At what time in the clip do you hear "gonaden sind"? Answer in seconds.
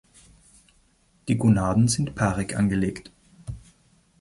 1.37-2.15